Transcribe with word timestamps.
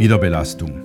Wiederbelastung. 0.00 0.80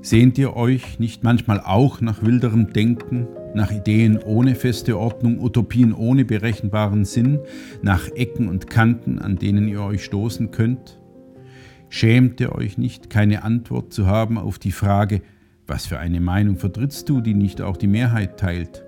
Sehnt 0.00 0.38
ihr 0.38 0.54
euch 0.54 1.00
nicht 1.00 1.24
manchmal 1.24 1.58
auch 1.58 2.00
nach 2.00 2.22
wilderem 2.22 2.72
Denken, 2.72 3.26
nach 3.52 3.72
Ideen 3.72 4.16
ohne 4.16 4.54
feste 4.54 4.96
Ordnung, 4.96 5.40
Utopien 5.40 5.92
ohne 5.92 6.24
berechenbaren 6.24 7.04
Sinn, 7.04 7.40
nach 7.82 8.06
Ecken 8.14 8.48
und 8.48 8.70
Kanten, 8.70 9.18
an 9.18 9.38
denen 9.38 9.66
ihr 9.66 9.82
euch 9.82 10.04
stoßen 10.04 10.52
könnt? 10.52 11.00
Schämt 11.88 12.38
ihr 12.38 12.52
euch 12.52 12.78
nicht, 12.78 13.10
keine 13.10 13.42
Antwort 13.42 13.92
zu 13.92 14.06
haben 14.06 14.38
auf 14.38 14.60
die 14.60 14.70
Frage, 14.70 15.20
was 15.66 15.86
für 15.86 15.98
eine 15.98 16.20
Meinung 16.20 16.58
vertrittst 16.58 17.08
du, 17.08 17.20
die 17.20 17.34
nicht 17.34 17.60
auch 17.60 17.76
die 17.76 17.88
Mehrheit 17.88 18.38
teilt? 18.38 18.84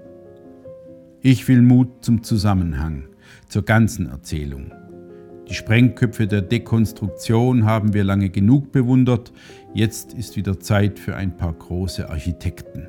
Ich 1.23 1.49
will 1.49 1.61
Mut 1.61 2.05
zum 2.05 2.23
Zusammenhang, 2.23 3.09
zur 3.49 3.65
ganzen 3.65 4.07
Erzählung. 4.07 4.71
Die 5.51 5.57
Sprengköpfe 5.57 6.29
der 6.29 6.43
Dekonstruktion 6.43 7.65
haben 7.65 7.93
wir 7.93 8.05
lange 8.05 8.31
genug 8.31 8.71
bewundert, 8.71 9.33
jetzt 9.75 10.15
ist 10.15 10.37
wieder 10.37 10.61
Zeit 10.61 11.01
für 11.01 11.17
ein 11.17 11.37
paar 11.37 11.53
große 11.53 12.09
Architekten. 12.09 12.87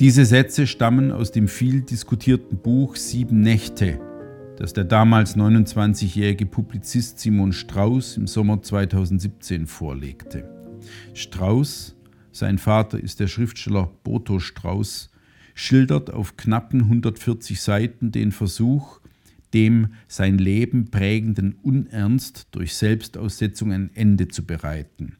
Diese 0.00 0.24
Sätze 0.24 0.66
stammen 0.66 1.12
aus 1.12 1.30
dem 1.30 1.46
viel 1.46 1.82
diskutierten 1.82 2.58
Buch 2.58 2.96
Sieben 2.96 3.42
Nächte, 3.42 4.00
das 4.56 4.72
der 4.72 4.82
damals 4.82 5.36
29-jährige 5.36 6.46
Publizist 6.46 7.20
Simon 7.20 7.52
Strauß 7.52 8.16
im 8.16 8.26
Sommer 8.26 8.60
2017 8.60 9.68
vorlegte. 9.68 10.50
Strauß, 11.14 11.94
sein 12.32 12.58
Vater 12.58 12.98
ist 12.98 13.20
der 13.20 13.28
Schriftsteller 13.28 13.88
Boto 14.02 14.40
Strauß, 14.40 15.10
schildert 15.54 16.12
auf 16.12 16.36
knappen 16.36 16.80
140 16.82 17.60
Seiten 17.60 18.10
den 18.10 18.32
Versuch, 18.32 19.00
dem 19.56 19.88
sein 20.06 20.36
Leben 20.36 20.90
prägenden 20.90 21.54
Unernst 21.62 22.48
durch 22.50 22.74
Selbstaussetzung 22.74 23.72
ein 23.72 23.90
Ende 23.94 24.28
zu 24.28 24.44
bereiten, 24.44 25.16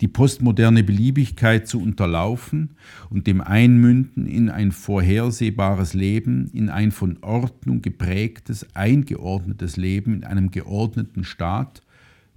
die 0.00 0.06
postmoderne 0.06 0.84
Beliebigkeit 0.84 1.66
zu 1.66 1.82
unterlaufen 1.82 2.76
und 3.10 3.26
dem 3.26 3.40
Einmünden 3.40 4.26
in 4.26 4.48
ein 4.48 4.70
vorhersehbares 4.70 5.92
Leben, 5.92 6.48
in 6.52 6.68
ein 6.70 6.92
von 6.92 7.18
Ordnung 7.22 7.82
geprägtes, 7.82 8.64
eingeordnetes 8.74 9.76
Leben 9.76 10.14
in 10.14 10.22
einem 10.22 10.52
geordneten 10.52 11.24
Staat, 11.24 11.82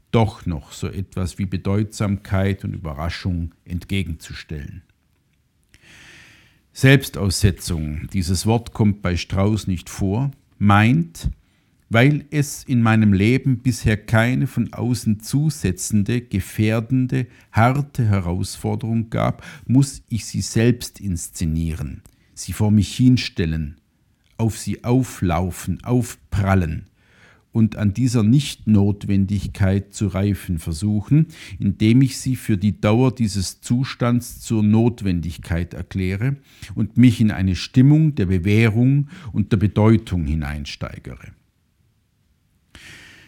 doch 0.10 0.48
noch 0.48 0.72
so 0.72 0.88
etwas 0.88 1.38
wie 1.38 1.46
Bedeutsamkeit 1.46 2.64
und 2.64 2.74
Überraschung 2.74 3.54
entgegenzustellen. 3.64 4.82
Selbstaussetzung, 6.72 8.08
dieses 8.12 8.48
Wort 8.48 8.74
kommt 8.74 9.04
bei 9.04 9.18
Strauß 9.18 9.68
nicht 9.68 9.92
vor, 9.92 10.32
meint, 10.58 11.30
weil 11.94 12.26
es 12.32 12.64
in 12.64 12.82
meinem 12.82 13.14
Leben 13.14 13.60
bisher 13.60 13.98
keine 13.98 14.48
von 14.48 14.74
außen 14.74 15.20
zusetzende, 15.20 16.22
gefährdende, 16.22 17.28
harte 17.52 18.06
Herausforderung 18.06 19.12
gab, 19.12 19.46
muss 19.68 20.02
ich 20.10 20.26
sie 20.26 20.42
selbst 20.42 21.00
inszenieren, 21.00 22.02
sie 22.34 22.52
vor 22.52 22.72
mich 22.72 22.96
hinstellen, 22.96 23.76
auf 24.38 24.58
sie 24.58 24.84
auflaufen, 24.84 25.84
aufprallen 25.84 26.88
und 27.52 27.76
an 27.76 27.94
dieser 27.94 28.24
Nichtnotwendigkeit 28.24 29.94
zu 29.94 30.08
reifen 30.08 30.58
versuchen, 30.58 31.28
indem 31.60 32.02
ich 32.02 32.18
sie 32.18 32.36
für 32.36 32.58
die 32.58 32.82
Dauer 32.82 33.14
dieses 33.14 33.62
Zustands 33.62 34.42
zur 34.42 34.64
Notwendigkeit 34.64 35.76
erkläre 35.76 36.38
und 36.74 36.98
mich 36.98 37.22
in 37.22 37.30
eine 37.30 37.56
Stimmung 37.56 38.16
der 38.16 38.26
Bewährung 38.26 39.10
und 39.32 39.52
der 39.52 39.58
Bedeutung 39.58 40.26
hineinsteigere. 40.26 41.34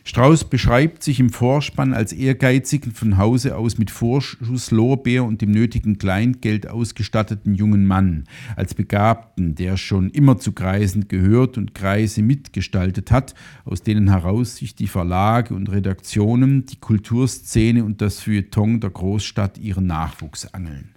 Strauß 0.08 0.44
beschreibt 0.46 1.02
sich 1.02 1.20
im 1.20 1.32
Vorspann 1.32 1.92
als 1.92 2.14
ehrgeizigen, 2.14 2.92
von 2.92 3.18
Hause 3.18 3.58
aus 3.58 3.80
mit 3.80 3.90
Vorschusslorbeer 3.90 5.24
und 5.24 5.42
dem 5.42 5.50
nötigen 5.50 5.98
Kleingeld 5.98 6.70
ausgestatteten 6.70 7.56
jungen 7.56 7.88
Mann, 7.88 8.26
als 8.56 8.76
Begabten, 8.76 9.56
der 9.56 9.78
schon 9.78 10.12
immer 10.12 10.38
zu 10.38 10.52
Kreisen 10.52 11.08
gehört 11.08 11.58
und 11.58 11.74
Kreise 11.74 12.22
mitgestaltet 12.22 13.10
hat, 13.10 13.34
aus 13.66 13.82
denen 13.82 14.08
heraus 14.12 14.58
sich 14.58 14.76
die 14.76 14.88
Verlage 14.88 15.56
und 15.56 15.72
Redaktionen, 15.72 16.68
die 16.68 16.80
Kulturszene 16.80 17.84
und 17.84 18.00
das 18.00 18.20
Feuilleton 18.20 18.80
der 18.80 18.92
Großstadt 18.92 19.58
ihren 19.58 19.88
Nachwuchs 19.88 20.54
angeln. 20.54 20.90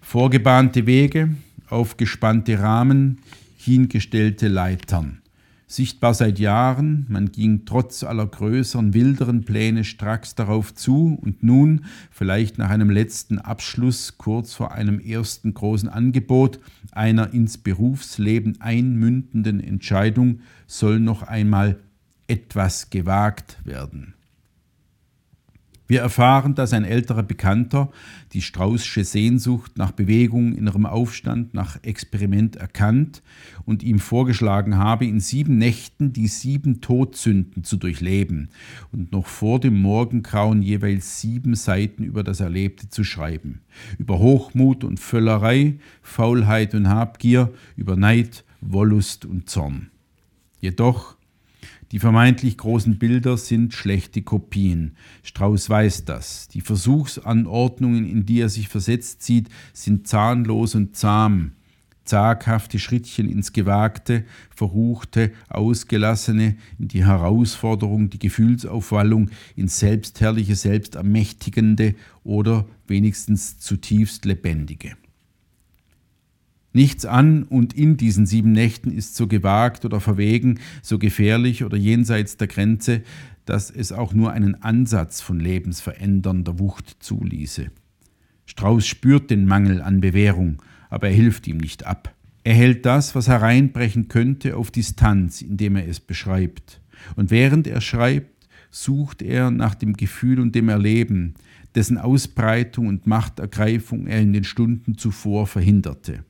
Vorgebahnte 0.00 0.86
Wege, 0.86 1.34
aufgespannte 1.68 2.60
Rahmen, 2.60 3.18
hingestellte 3.58 4.48
Leitern 4.48 5.20
sichtbar 5.66 6.14
seit 6.14 6.38
Jahren, 6.38 7.06
man 7.08 7.32
ging 7.32 7.64
trotz 7.64 8.04
aller 8.04 8.26
größeren, 8.26 8.94
wilderen 8.94 9.44
Pläne 9.44 9.84
stracks 9.84 10.34
darauf 10.34 10.74
zu 10.74 11.18
und 11.20 11.42
nun, 11.42 11.84
vielleicht 12.10 12.58
nach 12.58 12.70
einem 12.70 12.90
letzten 12.90 13.38
Abschluss, 13.38 14.16
kurz 14.18 14.54
vor 14.54 14.72
einem 14.72 15.00
ersten 15.00 15.54
großen 15.54 15.88
Angebot, 15.88 16.60
einer 16.92 17.32
ins 17.34 17.58
Berufsleben 17.58 18.60
einmündenden 18.60 19.60
Entscheidung, 19.60 20.40
soll 20.66 21.00
noch 21.00 21.22
einmal 21.22 21.78
etwas 22.28 22.90
gewagt 22.90 23.58
werden. 23.64 24.15
Wir 25.88 26.00
erfahren, 26.00 26.54
dass 26.56 26.72
ein 26.72 26.84
älterer 26.84 27.22
Bekannter 27.22 27.90
die 28.32 28.42
Straußsche 28.42 29.04
Sehnsucht 29.04 29.78
nach 29.78 29.92
Bewegung, 29.92 30.54
innerem 30.54 30.84
Aufstand, 30.84 31.54
nach 31.54 31.78
Experiment 31.84 32.56
erkannt 32.56 33.22
und 33.64 33.84
ihm 33.84 34.00
vorgeschlagen 34.00 34.76
habe, 34.76 35.06
in 35.06 35.20
sieben 35.20 35.58
Nächten 35.58 36.12
die 36.12 36.26
sieben 36.26 36.80
Todsünden 36.80 37.62
zu 37.62 37.76
durchleben 37.76 38.48
und 38.90 39.12
noch 39.12 39.26
vor 39.26 39.60
dem 39.60 39.80
Morgengrauen 39.80 40.60
jeweils 40.62 41.20
sieben 41.20 41.54
Seiten 41.54 42.02
über 42.02 42.24
das 42.24 42.40
Erlebte 42.40 42.88
zu 42.88 43.04
schreiben. 43.04 43.60
Über 43.98 44.18
Hochmut 44.18 44.82
und 44.82 44.98
Völlerei, 44.98 45.78
Faulheit 46.02 46.74
und 46.74 46.88
Habgier, 46.88 47.52
über 47.76 47.96
Neid, 47.96 48.44
Wollust 48.60 49.24
und 49.24 49.48
Zorn. 49.48 49.90
Jedoch 50.60 51.15
die 51.96 52.00
vermeintlich 52.00 52.58
großen 52.58 52.98
Bilder 52.98 53.38
sind 53.38 53.72
schlechte 53.72 54.20
Kopien. 54.20 54.96
Strauß 55.22 55.70
weiß 55.70 56.04
das. 56.04 56.46
Die 56.48 56.60
Versuchsanordnungen, 56.60 58.04
in 58.04 58.26
die 58.26 58.40
er 58.40 58.50
sich 58.50 58.68
versetzt 58.68 59.22
sieht, 59.22 59.48
sind 59.72 60.06
zahnlos 60.06 60.74
und 60.74 60.94
zahm. 60.94 61.52
Zaghafte 62.04 62.78
Schrittchen 62.78 63.30
ins 63.30 63.54
Gewagte, 63.54 64.26
verruchte, 64.54 65.32
ausgelassene, 65.48 66.58
in 66.78 66.88
die 66.88 67.06
Herausforderung, 67.06 68.10
die 68.10 68.18
Gefühlsaufwallung, 68.18 69.30
ins 69.54 69.78
selbstherrliche, 69.78 70.54
selbstermächtigende 70.54 71.94
oder 72.24 72.66
wenigstens 72.86 73.58
zutiefst 73.58 74.26
lebendige. 74.26 74.98
Nichts 76.76 77.06
an 77.06 77.44
und 77.44 77.72
in 77.72 77.96
diesen 77.96 78.26
sieben 78.26 78.52
Nächten 78.52 78.90
ist 78.90 79.16
so 79.16 79.26
gewagt 79.26 79.86
oder 79.86 79.98
verwegen, 79.98 80.60
so 80.82 80.98
gefährlich 80.98 81.64
oder 81.64 81.78
jenseits 81.78 82.36
der 82.36 82.48
Grenze, 82.48 83.00
dass 83.46 83.70
es 83.70 83.92
auch 83.92 84.12
nur 84.12 84.32
einen 84.32 84.62
Ansatz 84.62 85.22
von 85.22 85.40
lebensverändernder 85.40 86.58
Wucht 86.58 86.98
zuließe. 87.00 87.70
Strauß 88.44 88.86
spürt 88.86 89.30
den 89.30 89.46
Mangel 89.46 89.80
an 89.80 90.02
Bewährung, 90.02 90.60
aber 90.90 91.08
er 91.08 91.14
hilft 91.14 91.48
ihm 91.48 91.56
nicht 91.56 91.86
ab. 91.86 92.14
Er 92.44 92.52
hält 92.52 92.84
das, 92.84 93.14
was 93.14 93.26
hereinbrechen 93.26 94.08
könnte, 94.08 94.54
auf 94.54 94.70
Distanz, 94.70 95.40
indem 95.40 95.76
er 95.76 95.88
es 95.88 95.98
beschreibt. 95.98 96.82
Und 97.14 97.30
während 97.30 97.66
er 97.66 97.80
schreibt, 97.80 98.48
sucht 98.70 99.22
er 99.22 99.50
nach 99.50 99.76
dem 99.76 99.94
Gefühl 99.94 100.40
und 100.40 100.54
dem 100.54 100.68
Erleben, 100.68 101.36
dessen 101.74 101.96
Ausbreitung 101.96 102.88
und 102.88 103.06
Machtergreifung 103.06 104.06
er 104.06 104.20
in 104.20 104.34
den 104.34 104.44
Stunden 104.44 104.98
zuvor 104.98 105.46
verhinderte. 105.46 106.26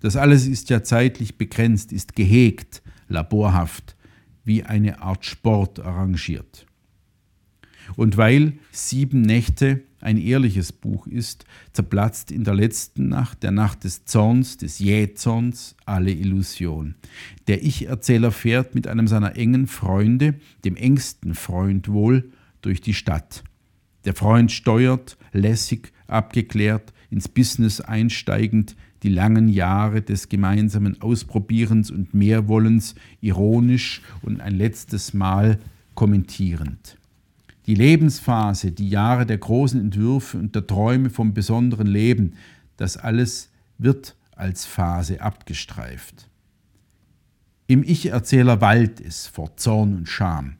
Das 0.00 0.16
alles 0.16 0.46
ist 0.46 0.70
ja 0.70 0.82
zeitlich 0.82 1.36
begrenzt, 1.38 1.92
ist 1.92 2.14
gehegt, 2.14 2.82
laborhaft, 3.08 3.96
wie 4.44 4.62
eine 4.62 5.02
Art 5.02 5.24
Sport 5.24 5.80
arrangiert. 5.80 6.66
Und 7.96 8.16
weil 8.16 8.54
Sieben 8.70 9.22
Nächte 9.22 9.82
ein 10.00 10.16
ehrliches 10.18 10.72
Buch 10.72 11.06
ist, 11.06 11.44
zerplatzt 11.72 12.30
in 12.30 12.44
der 12.44 12.54
letzten 12.54 13.08
Nacht, 13.08 13.42
der 13.42 13.50
Nacht 13.50 13.84
des 13.84 14.04
Zorns, 14.04 14.56
des 14.56 14.78
Jähzorns, 14.78 15.74
alle 15.86 16.12
Illusion. 16.12 16.94
Der 17.48 17.64
Ich-Erzähler 17.64 18.30
fährt 18.30 18.74
mit 18.74 18.86
einem 18.86 19.08
seiner 19.08 19.36
engen 19.36 19.66
Freunde, 19.66 20.34
dem 20.64 20.76
engsten 20.76 21.34
Freund 21.34 21.88
wohl, 21.88 22.30
durch 22.60 22.80
die 22.80 22.94
Stadt. 22.94 23.42
Der 24.04 24.14
Freund 24.14 24.52
steuert, 24.52 25.16
lässig, 25.32 25.92
abgeklärt, 26.06 26.92
ins 27.10 27.28
Business 27.28 27.80
einsteigend, 27.80 28.76
die 29.02 29.08
langen 29.08 29.48
Jahre 29.48 30.02
des 30.02 30.28
gemeinsamen 30.28 31.00
Ausprobierens 31.00 31.90
und 31.90 32.14
Mehrwollens 32.14 32.94
ironisch 33.20 34.02
und 34.22 34.40
ein 34.40 34.54
letztes 34.56 35.14
Mal 35.14 35.58
kommentierend. 35.94 36.96
Die 37.66 37.74
Lebensphase, 37.74 38.72
die 38.72 38.88
Jahre 38.88 39.26
der 39.26 39.38
großen 39.38 39.80
Entwürfe 39.80 40.38
und 40.38 40.54
der 40.54 40.66
Träume 40.66 41.10
vom 41.10 41.34
besonderen 41.34 41.86
Leben, 41.86 42.34
das 42.76 42.96
alles 42.96 43.50
wird 43.76 44.16
als 44.34 44.64
Phase 44.64 45.20
abgestreift. 45.20 46.28
Im 47.66 47.82
Ich-Erzähler 47.82 48.62
wallt 48.62 49.00
es 49.00 49.26
vor 49.26 49.56
Zorn 49.56 49.94
und 49.94 50.08
Scham. 50.08 50.56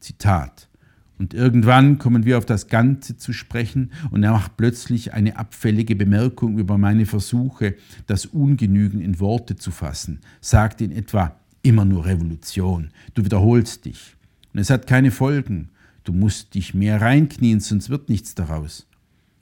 Zitat 0.00 0.68
Und 1.18 1.32
irgendwann 1.32 1.98
kommen 1.98 2.24
wir 2.24 2.36
auf 2.36 2.44
das 2.44 2.68
Ganze 2.68 3.16
zu 3.16 3.32
sprechen 3.32 3.90
und 4.10 4.22
er 4.22 4.32
macht 4.32 4.56
plötzlich 4.56 5.14
eine 5.14 5.36
abfällige 5.36 5.96
Bemerkung 5.96 6.58
über 6.58 6.76
meine 6.76 7.06
Versuche, 7.06 7.74
das 8.06 8.26
Ungenügen 8.26 9.00
in 9.00 9.18
Worte 9.18 9.56
zu 9.56 9.70
fassen, 9.70 10.20
sagt 10.40 10.82
in 10.82 10.92
etwa 10.92 11.36
immer 11.62 11.84
nur 11.84 12.04
Revolution, 12.04 12.90
du 13.14 13.24
wiederholst 13.24 13.86
dich. 13.86 14.14
Und 14.52 14.60
es 14.60 14.70
hat 14.70 14.86
keine 14.86 15.10
Folgen, 15.10 15.70
du 16.04 16.12
musst 16.12 16.54
dich 16.54 16.74
mehr 16.74 17.00
reinknien, 17.00 17.60
sonst 17.60 17.88
wird 17.88 18.08
nichts 18.08 18.34
daraus. 18.34 18.86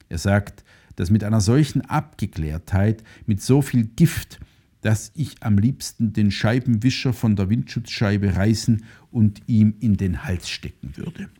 Er 0.08 0.18
sagt, 0.18 0.64
dass 0.96 1.10
mit 1.10 1.24
einer 1.24 1.40
solchen 1.40 1.82
Abgeklärtheit, 1.82 3.02
mit 3.26 3.42
so 3.42 3.62
viel 3.62 3.84
Gift, 3.84 4.38
dass 4.80 5.10
ich 5.14 5.42
am 5.42 5.58
liebsten 5.58 6.12
den 6.12 6.30
Scheibenwischer 6.30 7.12
von 7.12 7.36
der 7.36 7.50
Windschutzscheibe 7.50 8.36
reißen 8.36 8.84
und 9.10 9.42
ihm 9.46 9.74
in 9.80 9.96
den 9.96 10.24
Hals 10.24 10.48
stecken 10.48 10.96
würde. 10.96 11.30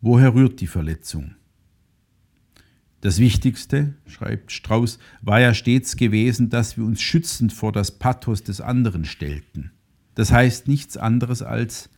Woher 0.00 0.34
rührt 0.34 0.60
die 0.60 0.66
Verletzung? 0.66 1.34
Das 3.00 3.18
Wichtigste, 3.18 3.94
schreibt 4.06 4.52
Strauß, 4.52 4.98
war 5.22 5.40
ja 5.40 5.54
stets 5.54 5.96
gewesen, 5.96 6.50
dass 6.50 6.76
wir 6.76 6.84
uns 6.84 7.00
schützend 7.00 7.52
vor 7.52 7.72
das 7.72 7.98
Pathos 7.98 8.42
des 8.42 8.60
anderen 8.60 9.04
stellten. 9.04 9.72
Das 10.14 10.32
heißt 10.32 10.66
nichts 10.66 10.96
anderes 10.96 11.42
als, 11.42 11.90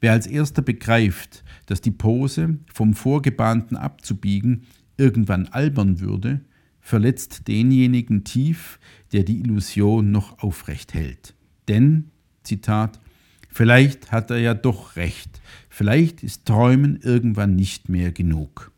wer 0.00 0.12
als 0.12 0.26
erster 0.26 0.62
begreift, 0.62 1.44
dass 1.66 1.80
die 1.80 1.90
Pose 1.90 2.58
vom 2.72 2.94
Vorgebahnten 2.94 3.76
abzubiegen 3.76 4.64
irgendwann 4.96 5.46
albern 5.48 6.00
würde, 6.00 6.40
verletzt 6.80 7.46
denjenigen 7.48 8.24
tief, 8.24 8.80
der 9.12 9.22
die 9.22 9.40
Illusion 9.40 10.10
noch 10.10 10.42
aufrecht 10.42 10.94
hält. 10.94 11.34
Denn, 11.68 12.10
Zitat, 12.42 13.00
vielleicht 13.52 14.12
hat 14.12 14.30
er 14.30 14.38
ja 14.38 14.54
doch 14.54 14.96
recht, 14.96 15.40
vielleicht 15.68 16.22
ist 16.22 16.46
Träumen 16.46 17.00
irgendwann 17.02 17.56
nicht 17.56 17.88
mehr 17.88 18.12
genug. 18.12 18.72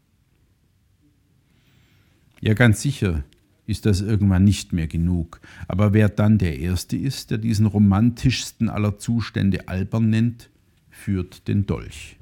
Ja, 2.40 2.54
ganz 2.54 2.82
sicher 2.82 3.22
ist 3.66 3.86
das 3.86 4.00
irgendwann 4.00 4.44
nicht 4.44 4.72
mehr 4.72 4.88
genug. 4.88 5.40
Aber 5.68 5.92
wer 5.92 6.08
dann 6.08 6.38
der 6.38 6.58
Erste 6.58 6.96
ist, 6.96 7.30
der 7.30 7.38
diesen 7.38 7.66
romantischsten 7.66 8.68
aller 8.68 8.98
Zustände 8.98 9.68
albern 9.68 10.10
nennt, 10.10 10.50
führt 10.90 11.46
den 11.48 11.66
Dolch. 11.66 12.16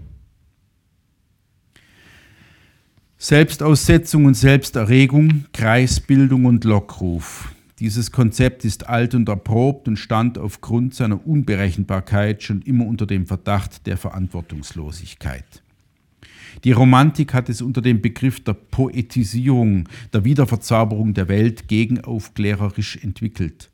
Selbstaussetzung 3.16 4.24
und 4.24 4.34
Selbsterregung, 4.34 5.44
Kreisbildung 5.52 6.46
und 6.46 6.64
Lockruf. 6.64 7.54
Dieses 7.80 8.12
Konzept 8.12 8.66
ist 8.66 8.90
alt 8.90 9.14
und 9.14 9.30
erprobt 9.30 9.88
und 9.88 9.96
stand 9.96 10.36
aufgrund 10.36 10.94
seiner 10.94 11.26
Unberechenbarkeit 11.26 12.42
schon 12.42 12.60
immer 12.60 12.84
unter 12.84 13.06
dem 13.06 13.26
Verdacht 13.26 13.86
der 13.86 13.96
Verantwortungslosigkeit. 13.96 15.62
Die 16.64 16.72
Romantik 16.72 17.32
hat 17.32 17.48
es 17.48 17.62
unter 17.62 17.80
dem 17.80 18.02
Begriff 18.02 18.44
der 18.44 18.52
Poetisierung, 18.52 19.88
der 20.12 20.24
Wiederverzauberung 20.26 21.14
der 21.14 21.28
Welt 21.28 21.68
gegenaufklärerisch 21.68 22.98
entwickelt. 22.98 23.70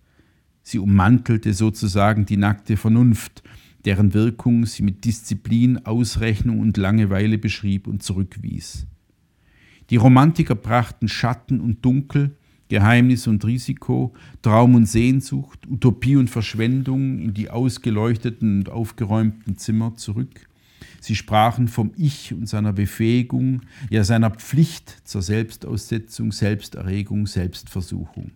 Sie 0.63 0.79
ummantelte 0.79 1.53
sozusagen 1.53 2.27
die 2.27 2.37
nackte 2.37 2.77
Vernunft, 2.77 3.43
deren 3.85 4.15
Wirkung 4.15 4.67
sie 4.67 4.85
mit 4.85 5.05
Disziplin, 5.05 5.85
Ausrechnung 5.85 6.61
und 6.61 6.77
Langeweile 6.77 7.39
beschrieb 7.39 7.89
und 7.89 8.05
zurückwies. 8.05 8.87
Die 9.91 9.97
Romantiker 9.97 10.55
brachten 10.55 11.09
Schatten 11.09 11.61
und 11.61 11.85
Dunkel, 11.85 12.37
Geheimnis 12.69 13.27
und 13.27 13.45
Risiko, 13.45 14.13
Traum 14.43 14.75
und 14.75 14.87
Sehnsucht, 14.87 15.67
Utopie 15.69 16.17
und 16.17 16.29
Verschwendung 16.29 17.21
in 17.21 17.35
die 17.35 17.51
ausgeleuchteten 17.51 18.59
und 18.59 18.69
aufgeräumten 18.69 19.57
Zimmer 19.57 19.95
zurück. 19.97 20.49
Sie 21.01 21.15
sprachen 21.15 21.69
vom 21.69 21.93
Ich 21.97 22.33
und 22.35 22.49
seiner 22.49 22.73
Befähigung, 22.73 23.63
ja 23.91 24.03
seiner 24.03 24.31
Pflicht 24.31 25.03
zur 25.05 25.23
Selbstaussetzung, 25.23 26.33
Selbsterregung, 26.33 27.27
Selbstversuchung. 27.27 28.33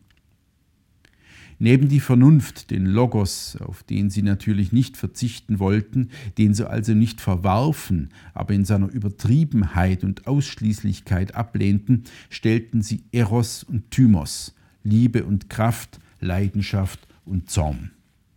Neben 1.62 1.90
die 1.90 2.00
Vernunft, 2.00 2.70
den 2.70 2.86
Logos, 2.86 3.58
auf 3.60 3.82
den 3.82 4.08
sie 4.08 4.22
natürlich 4.22 4.72
nicht 4.72 4.96
verzichten 4.96 5.58
wollten, 5.58 6.08
den 6.38 6.54
sie 6.54 6.68
also 6.68 6.94
nicht 6.94 7.20
verwarfen, 7.20 8.08
aber 8.32 8.54
in 8.54 8.64
seiner 8.64 8.90
Übertriebenheit 8.90 10.02
und 10.02 10.26
Ausschließlichkeit 10.26 11.34
ablehnten, 11.34 12.04
stellten 12.30 12.80
sie 12.80 13.04
Eros 13.12 13.62
und 13.62 13.90
Thymos, 13.90 14.54
Liebe 14.84 15.24
und 15.24 15.50
Kraft, 15.50 16.00
Leidenschaft 16.18 17.06
und 17.26 17.50
Zorn. 17.50 17.90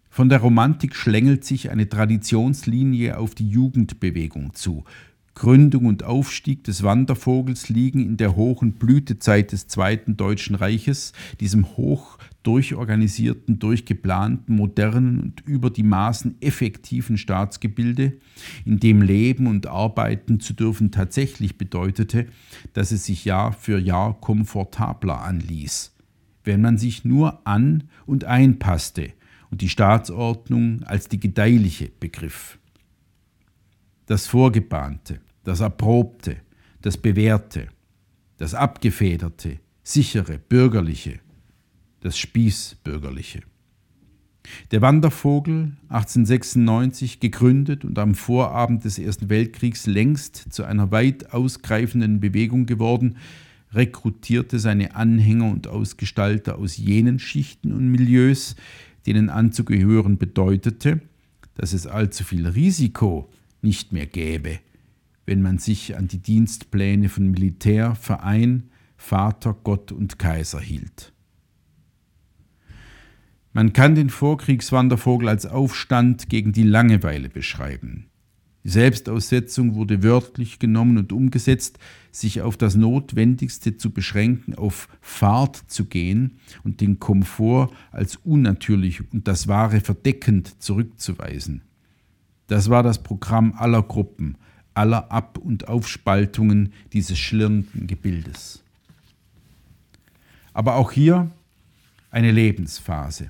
Von 0.10 0.28
der 0.28 0.40
Romantik 0.40 0.94
schlängelt 0.94 1.46
sich 1.46 1.72
eine 1.72 1.88
Traditionslinie 1.88 3.18
auf 3.18 3.36
die 3.36 3.48
Jugendbewegung 3.48 4.54
zu. 4.54 4.84
Gründung 5.34 5.86
und 5.86 6.04
Aufstieg 6.04 6.64
des 6.66 6.84
Wandervogels 6.84 7.70
liegen 7.70 8.06
in 8.06 8.18
der 8.18 8.36
hohen 8.36 8.74
Blütezeit 8.74 9.52
des 9.52 9.68
Zweiten 9.68 10.16
Deutschen 10.18 10.56
Reiches, 10.56 11.14
diesem 11.40 11.76
hoch 11.78 12.18
durchorganisierten, 12.44 13.58
durchgeplanten, 13.58 14.56
modernen 14.56 15.20
und 15.20 15.42
über 15.42 15.70
die 15.70 15.84
Maßen 15.84 16.36
effektiven 16.42 17.18
Staatsgebilde, 17.18 18.14
in 18.66 18.80
dem 18.80 19.02
Leben 19.02 19.48
und 19.48 19.68
Arbeiten 19.68 20.40
zu 20.40 20.54
dürfen 20.54 20.92
tatsächlich 20.92 21.58
bedeutete, 21.58 22.28
dass 22.74 22.92
es 22.92 23.06
sich 23.06 23.26
Jahr 23.26 23.54
für 23.54 23.80
Jahr 23.80 24.20
komfortabler 24.20 25.22
anließ, 25.22 25.96
wenn 26.44 26.62
man 26.62 26.78
sich 26.78 27.06
nur 27.06 27.46
an 27.48 27.86
und 28.06 28.26
einpasste 28.26 29.14
und 29.50 29.62
die 29.62 29.70
Staatsordnung 29.70 30.84
als 30.84 31.08
die 31.08 31.20
gedeihliche 31.20 31.90
begriff. 32.00 32.60
Das 34.06 34.28
Vorgebahnte, 34.28 35.22
das 35.44 35.62
Erprobte, 35.62 36.38
das 36.82 36.98
Bewährte, 36.98 37.70
das 38.38 38.54
Abgefederte, 38.54 39.60
sichere, 39.84 40.38
bürgerliche, 40.38 41.20
das 42.04 42.18
Spießbürgerliche. 42.18 43.42
Der 44.72 44.82
Wandervogel, 44.82 45.72
1896 45.88 47.22
gegründet 47.22 47.86
und 47.86 47.98
am 47.98 48.14
Vorabend 48.14 48.84
des 48.84 49.00
Ersten 49.00 49.30
Weltkriegs 49.30 49.86
längst 49.86 50.54
zu 50.54 50.66
einer 50.66 50.92
weit 50.92 51.34
ausgreifenden 51.34 52.20
Bewegung 52.20 52.66
geworden, 52.66 53.18
rekrutierte 53.72 54.60
seine 54.60 54.96
Anhänger 54.96 55.50
und 55.50 55.68
Ausgestalter 55.68 56.58
aus 56.58 56.76
jenen 56.78 57.20
Schichten 57.20 57.72
und 57.72 57.90
Milieus, 57.90 58.56
denen 59.06 59.30
anzugehören 59.30 60.18
bedeutete, 60.18 61.02
dass 61.56 61.72
es 61.72 61.88
allzu 61.88 62.26
viel 62.26 62.46
Risiko 62.46 63.32
nicht 63.62 63.94
mehr 63.94 64.08
gäbe, 64.08 64.60
wenn 65.26 65.42
man 65.42 65.58
sich 65.58 65.96
an 65.96 66.10
die 66.10 66.20
Dienstpläne 66.20 67.08
von 67.08 67.32
Militär, 67.32 67.96
Verein, 67.96 68.64
Vater, 68.98 69.56
Gott 69.64 69.92
und 69.94 70.20
Kaiser 70.20 70.60
hielt. 70.60 71.13
Man 73.56 73.72
kann 73.72 73.94
den 73.94 74.10
Vorkriegswandervogel 74.10 75.30
als 75.30 75.46
Aufstand 75.46 76.28
gegen 76.28 76.54
die 76.54 76.64
Langeweile 76.64 77.30
beschreiben. 77.30 78.08
Die 78.64 78.70
Selbstaussetzung 78.70 79.76
wurde 79.76 80.02
wörtlich 80.02 80.58
genommen 80.58 80.98
und 80.98 81.14
umgesetzt, 81.14 81.78
sich 82.12 82.42
auf 82.42 82.58
das 82.58 82.76
Notwendigste 82.76 83.78
zu 83.78 83.92
beschränken, 83.92 84.56
auf 84.56 84.88
Fahrt 85.02 85.58
zu 85.68 85.86
gehen 85.86 86.40
und 86.64 86.82
den 86.82 87.00
Komfort 87.00 87.70
als 87.92 88.16
unnatürlich 88.16 89.02
und 89.14 89.28
das 89.28 89.48
Wahre 89.48 89.82
verdeckend 89.82 90.60
zurückzuweisen. 90.64 91.62
Das 92.48 92.72
war 92.72 92.82
das 92.82 93.04
Programm 93.04 93.54
aller 93.56 93.84
Gruppen, 93.84 94.36
aller 94.74 95.12
Ab- 95.12 95.38
und 95.38 95.68
Aufspaltungen 95.68 96.74
dieses 96.92 97.20
schlirrenden 97.20 97.86
Gebildes. 97.86 98.64
Aber 100.54 100.76
auch 100.76 100.92
hier 100.92 101.30
eine 102.10 102.32
Lebensphase 102.32 103.30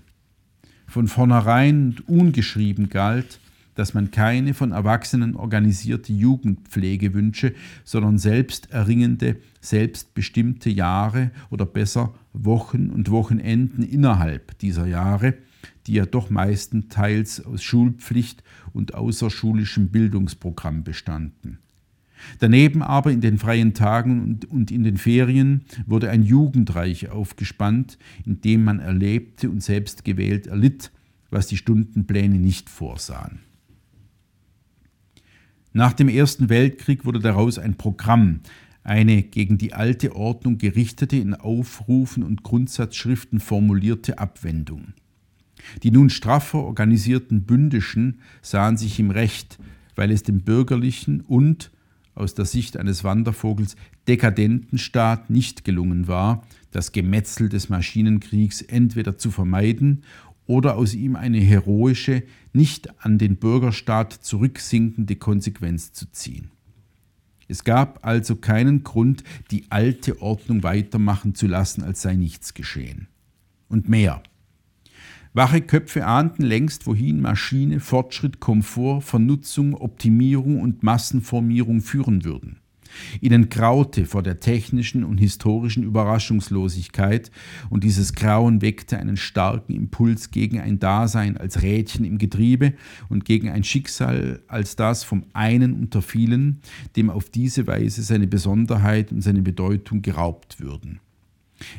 von 0.94 1.08
vornherein 1.08 1.96
ungeschrieben 2.06 2.88
galt, 2.88 3.40
dass 3.74 3.96
man 3.96 4.12
keine 4.12 4.54
von 4.54 4.74
Erwachsenen 4.74 5.36
organisierte 5.36 6.14
Jugendpflege 6.14 7.16
wünsche, 7.16 7.56
sondern 7.84 8.20
selbst 8.20 8.72
erringende, 8.72 9.38
selbstbestimmte 9.60 10.70
Jahre 10.70 11.32
oder 11.50 11.66
besser 11.66 12.14
Wochen 12.32 12.92
und 12.92 13.10
Wochenenden 13.10 13.82
innerhalb 13.82 14.56
dieser 14.60 14.86
Jahre, 14.86 15.34
die 15.88 15.94
ja 15.94 16.06
doch 16.06 16.30
meistenteils 16.30 17.44
aus 17.44 17.64
Schulpflicht 17.64 18.44
und 18.72 18.94
außerschulischem 18.94 19.90
Bildungsprogramm 19.90 20.84
bestanden. 20.84 21.58
Daneben 22.40 22.82
aber 22.82 23.12
in 23.12 23.22
den 23.22 23.38
freien 23.38 23.74
Tagen 23.74 24.40
und, 24.50 24.72
in 24.72 24.84
den 24.84 24.98
Ferien 24.98 25.66
wurde 25.86 26.10
ein 26.10 26.24
Jugendreich 26.24 27.10
aufgespannt, 27.10 27.98
in 28.26 28.42
dem 28.42 28.64
man 28.64 28.80
erlebte 28.80 29.50
und 29.50 29.64
selbst 29.64 30.04
gewählt 30.04 30.48
erlitt, 30.48 30.92
was 31.30 31.48
die 31.48 31.58
Stundenpläne 31.58 32.38
nicht 32.38 32.70
vorsahen. 32.70 33.40
Nach 35.74 35.94
dem 35.94 36.08
Ersten 36.08 36.50
Weltkrieg 36.50 37.04
wurde 37.06 37.20
daraus 37.20 37.58
ein 37.58 37.76
Programm, 37.76 38.42
eine 38.84 39.24
gegen 39.24 39.58
die 39.58 39.74
alte 39.74 40.16
Ordnung 40.16 40.58
gerichtete, 40.58 41.16
in 41.16 41.34
Aufrufen 41.34 42.22
und 42.22 42.44
Grundsatzschriften 42.44 43.40
formulierte 43.40 44.20
Abwendung. 44.20 44.94
Die 45.82 45.92
nun 45.92 46.10
straffer 46.10 46.60
organisierten 46.60 47.44
Bündischen 47.44 48.20
sahen 48.42 48.78
sich 48.78 49.00
im 49.00 49.10
Recht, 49.10 49.58
weil 49.96 50.12
es 50.12 50.24
dem 50.24 50.42
bürgerlichen 50.42 51.22
und, 51.22 51.72
aus 52.16 52.36
der 52.36 52.46
Sicht 52.46 52.78
eines 52.78 53.04
Wandervogels, 53.04 53.76
dekadenten 54.08 54.78
Staat 54.78 55.30
nicht 55.30 55.64
gelungen 55.64 56.08
war, 56.08 56.46
das 56.72 56.92
Gemetzel 56.92 57.50
des 57.50 57.70
Maschinenkriegs 57.70 58.62
entweder 58.62 59.18
zu 59.18 59.32
vermeiden 59.32 60.04
oder 60.46 60.76
aus 60.76 60.94
ihm 60.94 61.16
eine 61.16 61.40
heroische, 61.40 62.24
nicht 62.52 63.04
an 63.04 63.18
den 63.18 63.38
Bürgerstaat 63.38 64.14
zurücksinkende 64.14 65.16
Konsequenz 65.16 65.94
zu 65.94 66.12
ziehen. 66.12 66.52
Es 67.48 67.64
gab 67.64 68.06
also 68.06 68.36
keinen 68.36 68.84
Grund, 68.84 69.24
die 69.52 69.66
alte 69.70 70.22
Ordnung 70.22 70.64
weitermachen 70.64 71.36
zu 71.36 71.48
lassen, 71.48 71.84
als 71.84 72.02
sei 72.02 72.16
nichts 72.16 72.54
geschehen. 72.54 73.08
Und 73.68 73.90
mehr. 73.90 74.24
Wache 75.36 75.62
Köpfe 75.62 76.06
ahnten 76.06 76.44
längst, 76.44 76.86
wohin 76.86 77.20
Maschine, 77.20 77.80
Fortschritt, 77.80 78.40
Komfort, 78.40 79.02
Vernutzung, 79.02 79.74
Optimierung 79.74 80.62
und 80.62 80.84
Massenformierung 80.84 81.82
führen 81.82 82.24
würden. 82.24 82.60
Ihnen 83.22 83.50
graute 83.50 84.06
vor 84.06 84.22
der 84.22 84.40
technischen 84.40 85.04
und 85.04 85.18
historischen 85.18 85.82
Überraschungslosigkeit, 85.82 87.32
und 87.72 87.84
dieses 87.84 88.14
Grauen 88.14 88.62
weckte 88.62 89.00
einen 89.00 89.18
starken 89.18 89.74
Impuls 89.74 90.30
gegen 90.30 90.60
ein 90.60 90.78
Dasein 90.78 91.36
als 91.38 91.64
Rädchen 91.64 92.06
im 92.06 92.20
Getriebe 92.20 92.74
und 93.10 93.26
gegen 93.26 93.50
ein 93.50 93.64
Schicksal 93.64 94.44
als 94.48 94.76
das 94.76 95.04
vom 95.04 95.26
einen 95.34 95.74
unter 95.74 96.04
vielen, 96.04 96.62
dem 96.96 97.10
auf 97.10 97.32
diese 97.32 97.66
Weise 97.66 98.04
seine 98.04 98.28
Besonderheit 98.28 99.12
und 99.12 99.22
seine 99.22 99.42
Bedeutung 99.42 100.04
geraubt 100.04 100.60
würden. 100.60 101.00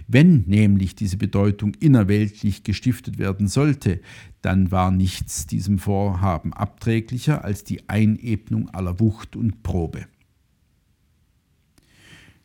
Wenn 0.09 0.45
nämlich 0.47 0.95
diese 0.95 1.17
Bedeutung 1.17 1.75
innerweltlich 1.81 2.64
gestiftet 2.64 3.19
werden 3.19 3.49
sollte, 3.49 4.00
dann 4.43 4.71
war 4.71 4.91
nichts 4.91 5.47
diesem 5.47 5.79
Vorhaben 5.79 6.53
abträglicher 6.53 7.45
als 7.45 7.64
die 7.64 7.88
Einebnung 7.88 8.69
aller 8.71 9.00
Wucht 9.00 9.37
und 9.37 9.62
Probe. 9.62 10.07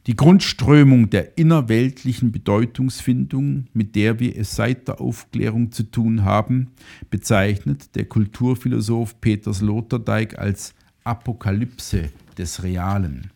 Die 0.07 0.15
Grundströmung 0.15 1.09
der 1.09 1.37
innerweltlichen 1.37 2.31
Bedeutungsfindung, 2.31 3.67
mit 3.73 3.95
der 3.95 4.19
wir 4.19 4.35
es 4.37 4.55
seit 4.55 4.87
der 4.87 5.01
Aufklärung 5.01 5.71
zu 5.71 5.83
tun 5.83 6.23
haben, 6.23 6.71
bezeichnet 7.09 7.95
der 7.95 8.05
Kulturphilosoph 8.05 9.19
Peter 9.21 9.53
Sloterdijk 9.53 10.39
als 10.39 10.73
Apokalypse 11.03 12.09
des 12.37 12.63
Realen. 12.63 13.31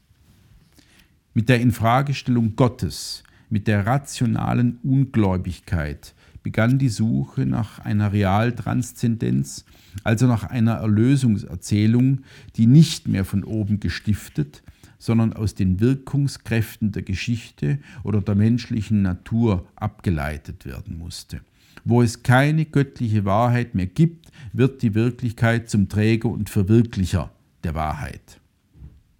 Mit 1.33 1.49
der 1.49 1.59
Infragestellung 1.59 2.55
Gottes, 2.55 3.23
mit 3.53 3.67
der 3.67 3.85
rationalen 3.85 4.79
Ungläubigkeit 4.81 6.15
begann 6.41 6.79
die 6.79 6.89
Suche 6.89 7.45
nach 7.45 7.77
einer 7.77 8.11
Realtranszendenz, 8.11 9.65
also 10.03 10.25
nach 10.25 10.45
einer 10.45 10.71
Erlösungserzählung, 10.71 12.21
die 12.55 12.65
nicht 12.65 13.07
mehr 13.07 13.23
von 13.25 13.43
oben 13.43 13.79
gestiftet, 13.79 14.63
sondern 14.97 15.33
aus 15.33 15.53
den 15.53 15.79
Wirkungskräften 15.79 16.93
der 16.93 17.03
Geschichte 17.03 17.77
oder 18.03 18.21
der 18.21 18.33
menschlichen 18.33 19.03
Natur 19.03 19.67
abgeleitet 19.75 20.65
werden 20.65 20.97
musste. 20.97 21.41
Wo 21.85 22.01
es 22.01 22.23
keine 22.23 22.65
göttliche 22.65 23.23
Wahrheit 23.23 23.75
mehr 23.75 23.85
gibt, 23.85 24.31
wird 24.51 24.81
die 24.81 24.95
Wirklichkeit 24.95 25.69
zum 25.69 25.89
Träger 25.89 26.29
und 26.29 26.49
Verwirklicher 26.49 27.29
der 27.63 27.75
Wahrheit. 27.75 28.39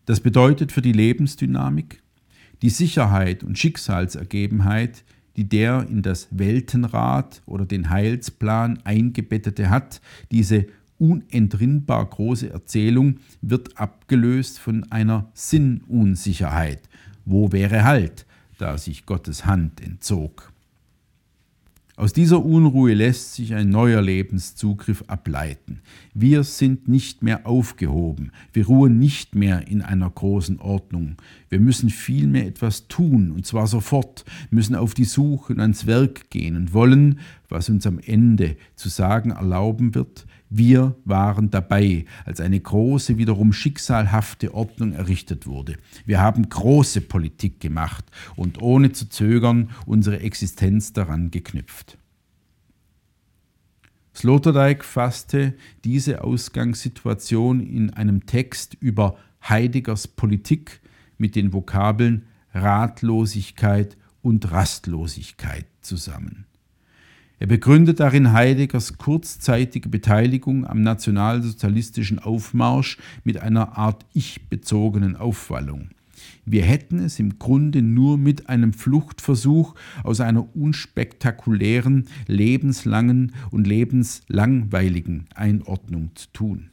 Das 0.08 0.22
bedeutet 0.22 0.72
für 0.72 0.82
die 0.82 0.92
Lebensdynamik 0.92 2.03
die 2.64 2.70
Sicherheit 2.70 3.44
und 3.44 3.60
Schicksalsergebenheit, 3.60 5.04
die 5.36 5.44
der 5.44 5.86
in 5.90 6.02
das 6.02 6.30
Weltenrad 6.32 7.42
oder 7.46 7.66
den 7.66 7.90
Heilsplan 7.90 8.80
eingebettete 8.86 9.70
hat, 9.70 10.00
diese 10.32 10.68
unentrinnbar 10.98 12.06
große 12.06 12.50
Erzählung 12.50 13.18
wird 13.42 13.78
abgelöst 13.78 14.60
von 14.60 14.90
einer 14.92 15.30
Sinnunsicherheit. 15.34 16.88
Wo 17.26 17.52
wäre 17.52 17.84
Halt, 17.84 18.26
da 18.58 18.78
sich 18.78 19.06
Gottes 19.06 19.46
Hand 19.46 19.82
entzog? 19.82 20.53
Aus 21.96 22.12
dieser 22.12 22.44
Unruhe 22.44 22.96
lässt 22.96 23.36
sich 23.36 23.54
ein 23.54 23.70
neuer 23.70 24.02
Lebenszugriff 24.02 25.04
ableiten. 25.06 25.82
Wir 26.16 26.44
sind 26.44 26.88
nicht 26.88 27.22
mehr 27.22 27.46
aufgehoben, 27.46 28.32
wir 28.52 28.66
ruhen 28.66 28.98
nicht 28.98 29.36
mehr 29.36 29.68
in 29.68 29.84
einer 29.84 30.10
großen 30.10 30.60
Ordnung. 30.60 31.18
Wir 31.50 31.60
müssen 31.60 31.92
vielmehr 31.92 32.48
etwas 32.48 32.88
tun, 32.88 33.30
und 33.30 33.46
zwar 33.46 33.68
sofort, 33.68 34.26
müssen 34.50 34.76
auf 34.76 34.96
die 34.96 35.04
Suche 35.04 35.54
und 35.54 35.60
ans 35.60 35.86
Werk 35.86 36.32
gehen 36.32 36.56
und 36.56 36.74
wollen, 36.74 37.20
was 37.48 37.70
uns 37.70 37.86
am 37.86 38.00
Ende 38.00 38.58
zu 38.76 38.90
sagen 38.90 39.30
erlauben 39.30 39.94
wird, 39.94 40.26
wir 40.56 40.96
waren 41.04 41.50
dabei, 41.50 42.06
als 42.26 42.40
eine 42.40 42.60
große, 42.60 43.18
wiederum 43.18 43.54
schicksalhafte 43.54 44.54
Ordnung 44.54 44.94
errichtet 44.94 45.48
wurde. 45.48 45.78
Wir 46.06 46.22
haben 46.22 46.48
große 46.48 47.02
Politik 47.02 47.60
gemacht 47.60 48.06
und 48.36 48.62
ohne 48.62 48.92
zu 48.92 49.10
zögern 49.10 49.72
unsere 49.88 50.20
Existenz 50.20 50.94
daran 50.94 51.32
geknüpft. 51.32 51.98
Sloterdijk 54.14 54.86
fasste 54.86 55.56
diese 55.84 56.24
Ausgangssituation 56.24 57.60
in 57.60 57.90
einem 57.90 58.28
Text 58.28 58.78
über 58.80 59.18
Heideggers 59.50 60.08
Politik 60.08 60.82
mit 61.18 61.36
den 61.36 61.52
Vokabeln 61.52 62.28
Ratlosigkeit 62.54 63.98
und 64.22 64.52
Rastlosigkeit 64.52 65.66
zusammen. 65.82 66.46
Er 67.40 67.48
begründet 67.48 68.00
darin 68.00 68.32
Heideggers 68.32 68.98
kurzzeitige 68.98 69.90
Beteiligung 69.90 70.66
am 70.66 70.82
nationalsozialistischen 70.82 72.20
Aufmarsch 72.20 72.98
mit 73.24 73.38
einer 73.38 73.78
Art 73.78 74.06
ich-bezogenen 74.14 75.16
Aufwallung. 75.16 75.90
Wir 76.46 76.64
hätten 76.64 77.00
es 77.00 77.20
im 77.20 77.40
Grunde 77.40 77.82
nur 77.82 78.18
mit 78.18 78.50
einem 78.50 78.74
Fluchtversuch 78.74 79.76
aus 80.04 80.22
einer 80.22 80.56
unspektakulären, 80.56 82.08
lebenslangen 82.28 83.34
und 83.52 83.68
lebenslangweiligen 83.68 85.28
Einordnung 85.36 86.12
zu 86.16 86.28
tun. 86.34 86.70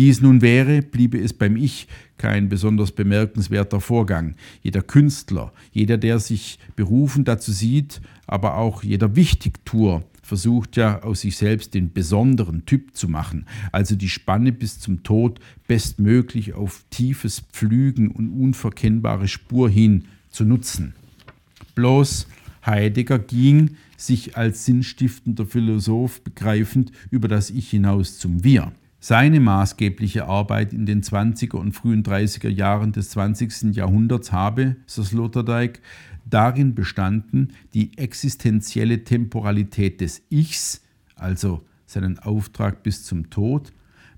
Dies 0.00 0.22
nun 0.22 0.40
wäre, 0.40 0.80
bliebe 0.80 1.20
es 1.20 1.34
beim 1.34 1.56
Ich 1.56 1.86
kein 2.16 2.48
besonders 2.48 2.90
bemerkenswerter 2.90 3.82
Vorgang. 3.82 4.34
Jeder 4.62 4.80
Künstler, 4.80 5.52
jeder, 5.72 5.98
der 5.98 6.18
sich 6.20 6.58
berufen 6.74 7.24
dazu 7.24 7.52
sieht, 7.52 8.00
aber 8.26 8.56
auch 8.56 8.82
jeder 8.82 9.14
Wichtigtuer 9.14 10.02
versucht 10.22 10.78
ja 10.78 11.02
aus 11.02 11.20
sich 11.20 11.36
selbst 11.36 11.74
den 11.74 11.92
besonderen 11.92 12.64
Typ 12.64 12.96
zu 12.96 13.10
machen, 13.10 13.44
also 13.72 13.94
die 13.94 14.08
Spanne 14.08 14.52
bis 14.52 14.80
zum 14.80 15.02
Tod 15.02 15.38
bestmöglich 15.68 16.54
auf 16.54 16.82
tiefes 16.88 17.40
Pflügen 17.52 18.10
und 18.10 18.30
unverkennbare 18.30 19.28
Spur 19.28 19.68
hin 19.68 20.06
zu 20.30 20.46
nutzen. 20.46 20.94
Bloß 21.74 22.26
Heidegger 22.64 23.18
ging, 23.18 23.76
sich 23.98 24.38
als 24.38 24.64
sinnstiftender 24.64 25.44
Philosoph 25.44 26.22
begreifend, 26.22 26.90
über 27.10 27.28
das 27.28 27.50
Ich 27.50 27.68
hinaus 27.68 28.18
zum 28.18 28.42
Wir. 28.42 28.72
Seine 29.02 29.40
maßgebliche 29.40 30.26
Arbeit 30.26 30.74
in 30.74 30.84
den 30.84 31.02
20er 31.02 31.56
und 31.56 31.72
frühen 31.72 32.02
30er 32.02 32.50
Jahren 32.50 32.92
des 32.92 33.08
20. 33.10 33.74
Jahrhunderts 33.74 34.30
habe, 34.30 34.76
so 34.84 35.02
Sloterdijk, 35.02 35.80
darin 36.28 36.74
bestanden, 36.74 37.54
die 37.72 37.96
existenzielle 37.96 39.02
Temporalität 39.02 40.02
des 40.02 40.20
Ichs, 40.28 40.82
also 41.16 41.62
seinen 41.86 42.18
Auftrag 42.18 42.82
bis 42.82 43.04
zum 43.04 43.30
Tod, 43.30 43.72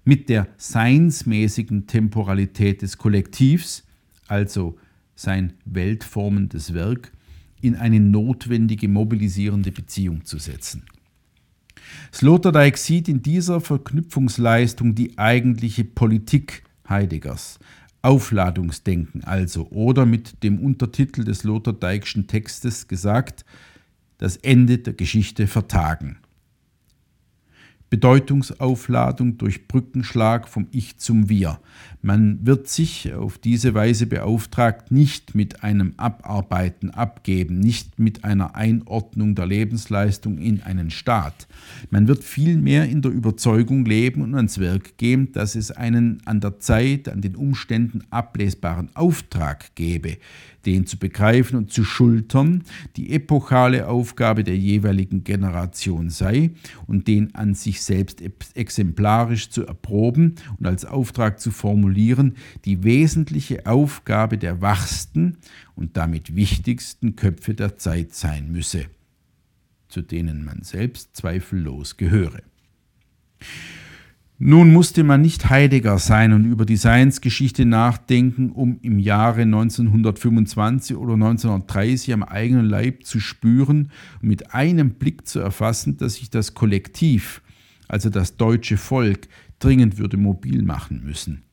mit 0.05 0.29
der 0.29 0.49
seinsmäßigen 0.57 1.87
Temporalität 1.87 2.83
des 2.83 2.99
Kollektivs, 2.99 3.85
also 4.27 4.77
sein 5.15 5.53
weltformendes 5.65 6.75
Werk, 6.75 7.13
in 7.61 7.77
eine 7.77 8.01
notwendige 8.01 8.89
mobilisierende 8.89 9.71
Beziehung 9.71 10.25
zu 10.25 10.39
setzen. 10.39 10.83
Sloterdijk 12.13 12.77
sieht 12.77 13.09
in 13.09 13.23
dieser 13.23 13.61
Verknüpfungsleistung 13.61 14.95
die 14.95 15.19
eigentliche 15.19 15.85
Politik 15.85 16.65
Heideggers. 16.89 17.59
Aufladungsdenken 18.03 19.23
also 19.23 19.69
oder 19.71 20.07
mit 20.07 20.43
dem 20.43 20.59
Untertitel 20.59 21.23
des 21.25 21.41
Sloterdijkschen 21.41 22.27
Textes 22.27 22.89
gesagt, 22.89 23.45
das 24.19 24.37
Ende 24.37 24.79
der 24.79 24.95
Geschichte 24.95 25.47
vertagen. 25.47 26.19
Bedeutungsaufladung 27.93 29.37
durch 29.37 29.69
Brückenschlag 29.69 30.49
vom 30.49 30.67
Ich 30.71 30.97
zum 30.97 31.29
Wir. 31.29 31.61
Man 32.01 32.39
wird 32.47 32.67
sich 32.67 33.13
auf 33.13 33.37
diese 33.37 33.75
Weise 33.75 34.07
beauftragt, 34.07 34.91
nicht 34.91 35.35
mit 35.35 35.63
einem 35.63 35.93
Abarbeiten 35.99 36.89
abgeben, 36.89 37.61
nicht 37.61 37.99
mit 37.99 38.25
einer 38.25 38.57
Einordnung 38.57 39.35
der 39.35 39.45
Lebensleistung 39.45 40.39
in 40.39 40.63
einen 40.63 40.91
Staat. 40.91 41.47
Man 41.91 42.09
wird 42.09 42.25
vielmehr 42.25 42.89
in 42.89 43.03
der 43.03 43.13
Überzeugung 43.13 43.85
leben 43.85 44.23
und 44.23 44.35
ans 44.37 44.59
Werk 44.59 44.97
gehen, 44.97 45.31
dass 45.33 45.55
es 45.55 45.71
einen 45.71 46.23
an 46.25 46.41
der 46.41 46.61
Zeit, 46.61 47.11
an 47.11 47.21
den 47.21 47.37
Umständen 47.37 48.05
ablesbaren 48.09 48.89
Auftrag 48.95 49.75
gebe, 49.75 50.17
den 50.67 50.87
zu 50.87 50.99
begreifen 50.99 51.57
und 51.57 51.73
zu 51.73 51.85
schultern 51.85 52.65
die 52.97 53.13
epochale 53.13 53.89
Aufgabe 53.89 54.45
der 54.45 54.57
jeweiligen 54.57 55.25
Generation 55.25 56.11
sei 56.11 56.51
und 56.87 57.09
den 57.09 57.35
an 57.35 57.55
sich 57.55 57.83
selbst 57.83 58.23
exemplarisch 58.55 59.51
zu 59.51 59.67
erproben 59.67 60.37
und 60.59 60.67
als 60.67 60.85
Auftrag 60.85 61.41
zu 61.41 61.51
formulieren, 61.51 62.37
die 62.65 62.85
wesentliche 62.85 63.67
Aufgabe 63.67 64.39
der 64.39 64.61
wachsten 64.61 65.39
und 65.75 65.97
damit 65.97 66.35
wichtigsten 66.35 67.17
Köpfe 67.17 67.55
der 67.55 67.77
Zeit 67.77 68.15
sein 68.15 68.51
müsse, 68.51 68.87
zu 69.89 70.03
denen 70.03 70.45
man 70.45 70.63
selbst 70.63 71.17
zweifellos 71.17 71.97
gehöre. 71.97 72.43
Nun 74.45 74.73
musste 74.73 75.05
man 75.05 75.21
nicht 75.21 75.51
Heidegger 75.51 76.01
sein 76.01 76.33
und 76.33 76.45
über 76.45 76.67
die 76.67 76.75
Seinsgeschichte 76.75 77.65
nachdenken, 77.65 78.51
um 78.51 78.81
im 78.83 78.99
Jahre 78.99 79.43
1925 79.43 80.97
oder 80.97 81.13
1930 81.13 82.13
am 82.13 82.25
eigenen 82.25 82.67
Leib 82.67 83.05
zu 83.05 83.21
spüren 83.21 83.93
und 84.21 84.29
mit 84.29 84.53
einem 84.53 84.95
Blick 84.95 85.29
zu 85.29 85.39
erfassen, 85.39 85.97
dass 85.97 86.15
sich 86.15 86.29
das 86.29 86.55
Kollektiv, 86.55 87.41
also 87.87 88.11
das 88.11 88.37
deutsche 88.37 88.79
Volk, 88.79 89.29
dringend 89.61 89.99
würde 89.99 90.17
mobil 90.17 90.63
machen 90.63 91.05
müssen. 91.05 91.45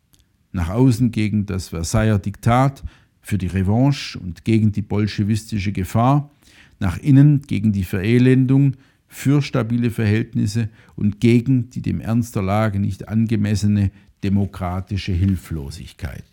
Nach 0.51 0.69
außen 0.69 1.11
gegen 1.11 1.45
das 1.45 1.67
Versailler 1.67 2.17
Diktat, 2.17 2.83
für 3.21 3.37
die 3.37 3.45
Revanche 3.45 4.17
und 4.17 4.45
gegen 4.45 4.71
die 4.71 4.81
bolschewistische 4.81 5.73
Gefahr, 5.73 6.31
nach 6.79 6.97
innen 6.97 7.43
gegen 7.43 7.71
die 7.71 7.83
Verelendung, 7.83 8.77
für 9.09 9.41
stabile 9.41 9.91
Verhältnisse 9.91 10.69
und 10.95 11.19
gegen 11.19 11.69
die 11.71 11.81
dem 11.81 11.99
Ernst 11.99 12.35
der 12.35 12.43
Lage 12.43 12.79
nicht 12.79 13.09
angemessene 13.09 13.91
demokratische 14.23 15.11
Hilflosigkeit. 15.11 16.23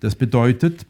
Das 0.00 0.16
bedeutet, 0.16 0.86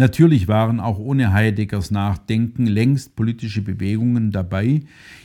Natürlich 0.00 0.46
waren 0.46 0.78
auch 0.78 1.00
ohne 1.00 1.32
Heideggers 1.32 1.90
Nachdenken 1.90 2.66
längst 2.66 3.16
politische 3.16 3.62
Bewegungen 3.62 4.30
dabei, 4.30 4.82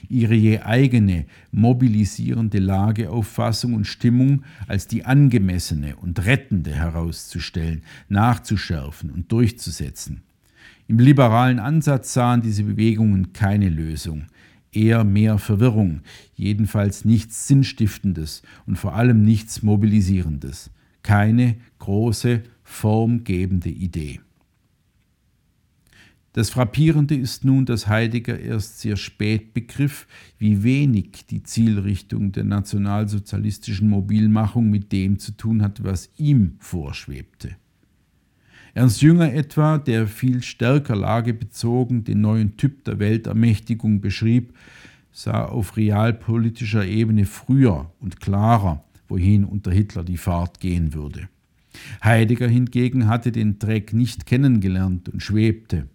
ihre 0.09 0.33
je 0.33 0.61
eigene 0.61 1.25
mobilisierende 1.51 2.57
Lageauffassung 2.57 3.75
und 3.75 3.85
Stimmung 3.85 4.43
als 4.67 4.87
die 4.87 5.05
angemessene 5.05 5.95
und 5.97 6.25
rettende 6.25 6.71
herauszustellen, 6.71 7.83
nachzuschärfen 8.09 9.11
und 9.11 9.31
durchzusetzen. 9.31 10.23
Im 10.87 10.99
liberalen 10.99 11.59
Ansatz 11.59 12.13
sahen 12.13 12.41
diese 12.41 12.63
Bewegungen 12.63 13.31
keine 13.33 13.69
Lösung, 13.69 14.25
eher 14.71 15.03
mehr 15.03 15.37
Verwirrung, 15.37 16.01
jedenfalls 16.35 17.05
nichts 17.05 17.47
Sinnstiftendes 17.47 18.41
und 18.65 18.77
vor 18.77 18.95
allem 18.95 19.23
nichts 19.23 19.63
Mobilisierendes, 19.63 20.71
keine 21.01 21.55
große, 21.79 22.43
formgebende 22.63 23.69
Idee. 23.69 24.19
Das 26.33 26.49
Frappierende 26.49 27.15
ist 27.15 27.45
nun, 27.45 27.65
dass 27.65 27.87
Heidegger 27.87 28.39
erst 28.39 28.79
sehr 28.79 28.97
spät 28.97 29.53
begriff, 29.53 30.07
wie 30.39 30.63
wenig 30.63 31.27
die 31.29 31.43
Zielrichtung 31.43 32.31
der 32.31 32.43
nationalsozialistischen 32.43 33.87
Mobilmachung 33.87 34.71
mit 34.71 34.91
dem 34.91 35.19
zu 35.19 35.33
tun 35.33 35.61
hat, 35.61 35.83
was 35.83 36.09
ihm 36.17 36.55
vorschwebte. 36.57 37.55
Ernst 38.75 39.03
Jünger 39.03 39.31
etwa, 39.31 39.77
der 39.77 40.07
viel 40.07 40.41
stärker 40.41 40.95
lagebezogen 40.95 42.03
den 42.03 42.21
neuen 42.21 42.57
Typ 42.57 42.83
der 42.85 42.97
Weltermächtigung 42.97 44.01
beschrieb, 44.01 44.57
sah 45.11 45.45
auf 45.45 45.77
realpolitischer 45.77 46.83
Ebene 46.83 47.25
früher 47.25 47.91
und 47.99 48.19
klarer, 48.19 48.83
wohin 49.07 49.45
unter 49.45 49.71
Hitler 49.71 50.03
die 50.03 50.17
Fahrt 50.17 50.59
gehen 50.59 50.95
würde. 50.95 51.29
Heidegger 52.03 52.47
hingegen 52.47 53.07
hatte 53.07 53.31
den 53.31 53.59
Dreck 53.59 53.93
nicht 53.93 54.25
kennengelernt 54.25 55.07
und 55.07 55.21
schwebte. 55.21 55.87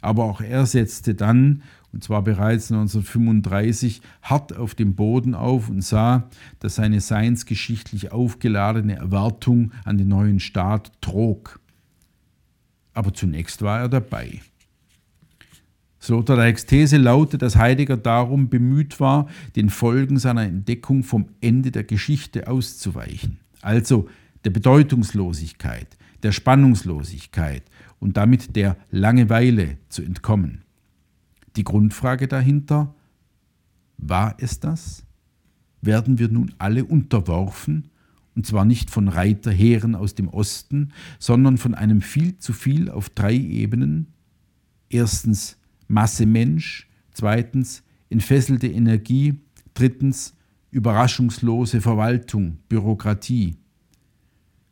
Aber 0.00 0.24
auch 0.24 0.40
er 0.40 0.66
setzte 0.66 1.16
dann, 1.16 1.62
und 1.92 2.04
zwar 2.04 2.22
bereits 2.22 2.70
1935, 2.70 4.00
hart 4.22 4.56
auf 4.56 4.76
dem 4.76 4.94
Boden 4.94 5.34
auf 5.34 5.68
und 5.68 5.82
sah, 5.82 6.30
dass 6.60 6.76
seine 6.76 7.00
seinsgeschichtlich 7.00 8.12
aufgeladene 8.12 8.94
Erwartung 8.94 9.72
an 9.84 9.98
den 9.98 10.08
neuen 10.08 10.38
Staat 10.38 10.92
trog 11.00 11.59
aber 13.00 13.14
zunächst 13.14 13.62
war 13.62 13.80
er 13.80 13.88
dabei. 13.88 14.42
Sloterdijks 16.02 16.66
These 16.66 16.98
lautet, 16.98 17.40
dass 17.40 17.56
Heidegger 17.56 17.96
darum 17.96 18.50
bemüht 18.50 19.00
war, 19.00 19.26
den 19.56 19.70
Folgen 19.70 20.18
seiner 20.18 20.42
Entdeckung 20.42 21.02
vom 21.02 21.30
Ende 21.40 21.70
der 21.70 21.84
Geschichte 21.84 22.46
auszuweichen, 22.46 23.40
also 23.62 24.06
der 24.44 24.50
Bedeutungslosigkeit, 24.50 25.96
der 26.22 26.32
Spannungslosigkeit 26.32 27.62
und 28.00 28.18
damit 28.18 28.54
der 28.54 28.76
Langeweile 28.90 29.78
zu 29.88 30.02
entkommen. 30.02 30.64
Die 31.56 31.64
Grundfrage 31.64 32.28
dahinter, 32.28 32.94
war 33.96 34.36
es 34.38 34.60
das? 34.60 35.04
Werden 35.80 36.18
wir 36.18 36.28
nun 36.28 36.54
alle 36.58 36.84
unterworfen 36.84 37.89
und 38.40 38.46
zwar 38.46 38.64
nicht 38.64 38.88
von 38.88 39.08
Reiterheeren 39.08 39.94
aus 39.94 40.14
dem 40.14 40.26
Osten, 40.26 40.94
sondern 41.18 41.58
von 41.58 41.74
einem 41.74 42.00
viel 42.00 42.38
zu 42.38 42.54
viel 42.54 42.88
auf 42.88 43.10
drei 43.10 43.34
Ebenen. 43.34 44.14
Erstens 44.88 45.58
Masse 45.88 46.24
Mensch, 46.24 46.88
zweitens 47.12 47.82
entfesselte 48.08 48.66
Energie, 48.66 49.40
drittens 49.74 50.38
überraschungslose 50.70 51.82
Verwaltung, 51.82 52.56
Bürokratie. 52.70 53.56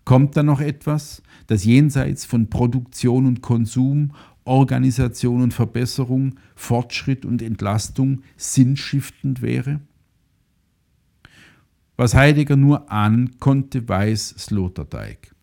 Kommt 0.06 0.38
da 0.38 0.42
noch 0.42 0.62
etwas, 0.62 1.22
das 1.46 1.66
jenseits 1.66 2.24
von 2.24 2.48
Produktion 2.48 3.26
und 3.26 3.42
Konsum, 3.42 4.12
Organisation 4.44 5.42
und 5.42 5.52
Verbesserung, 5.52 6.36
Fortschritt 6.56 7.26
und 7.26 7.42
Entlastung 7.42 8.22
sinnstiftend 8.38 9.42
wäre? 9.42 9.80
Was 11.98 12.14
Heidegger 12.14 12.54
nur 12.54 12.92
ahnen 12.92 13.40
konnte, 13.40 13.88
weiß 13.88 14.36
Sloterdijk. 14.38 15.34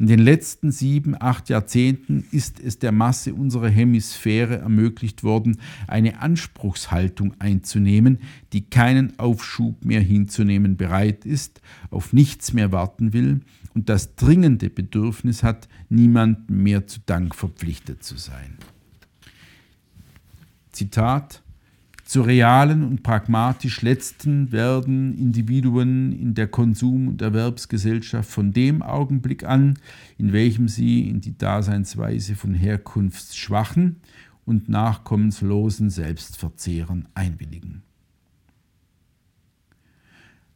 In 0.00 0.08
den 0.08 0.18
letzten 0.18 0.72
sieben, 0.72 1.14
acht 1.16 1.48
Jahrzehnten 1.48 2.24
ist 2.32 2.58
es 2.58 2.80
der 2.80 2.90
Masse 2.90 3.32
unserer 3.32 3.68
Hemisphäre 3.68 4.58
ermöglicht 4.58 5.22
worden, 5.22 5.58
eine 5.86 6.20
Anspruchshaltung 6.20 7.34
einzunehmen, 7.38 8.18
die 8.52 8.62
keinen 8.62 9.20
Aufschub 9.20 9.84
mehr 9.84 10.00
hinzunehmen 10.00 10.76
bereit 10.76 11.24
ist, 11.24 11.60
auf 11.90 12.12
nichts 12.12 12.52
mehr 12.52 12.72
warten 12.72 13.12
will 13.12 13.42
und 13.74 13.88
das 13.88 14.16
dringende 14.16 14.68
Bedürfnis 14.68 15.44
hat, 15.44 15.68
niemandem 15.90 16.64
mehr 16.64 16.88
zu 16.88 16.98
Dank 17.06 17.36
verpflichtet 17.36 18.02
zu 18.02 18.16
sein. 18.16 18.58
Zitat 20.72 21.44
zu 22.10 22.22
realen 22.22 22.82
und 22.82 23.04
pragmatisch 23.04 23.82
letzten 23.82 24.50
werden 24.50 25.16
Individuen 25.16 26.10
in 26.10 26.34
der 26.34 26.48
Konsum- 26.48 27.06
und 27.06 27.22
Erwerbsgesellschaft 27.22 28.28
von 28.28 28.52
dem 28.52 28.82
Augenblick 28.82 29.44
an, 29.44 29.78
in 30.18 30.32
welchem 30.32 30.66
sie 30.66 31.08
in 31.08 31.20
die 31.20 31.38
Daseinsweise 31.38 32.34
von 32.34 32.52
herkunftsschwachen 32.52 34.00
und 34.44 34.68
nachkommenslosen 34.68 35.88
Selbstverzehrern 35.88 37.06
einwilligen. 37.14 37.82